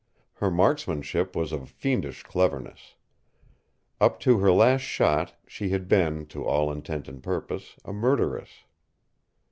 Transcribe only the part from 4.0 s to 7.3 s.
to her last shot she had been, to all intent and